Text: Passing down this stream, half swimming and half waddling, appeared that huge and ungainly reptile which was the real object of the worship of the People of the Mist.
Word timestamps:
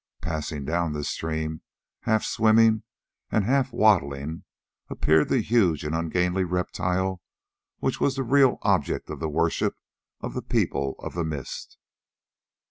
Passing 0.23 0.65
down 0.65 0.93
this 0.93 1.09
stream, 1.11 1.61
half 1.99 2.23
swimming 2.23 2.81
and 3.29 3.45
half 3.45 3.71
waddling, 3.71 4.45
appeared 4.89 5.29
that 5.29 5.41
huge 5.41 5.83
and 5.83 5.93
ungainly 5.93 6.43
reptile 6.43 7.21
which 7.77 7.99
was 8.01 8.15
the 8.15 8.23
real 8.23 8.57
object 8.63 9.11
of 9.11 9.19
the 9.19 9.29
worship 9.29 9.75
of 10.19 10.33
the 10.33 10.41
People 10.41 10.95
of 10.97 11.13
the 11.13 11.23
Mist. 11.23 11.77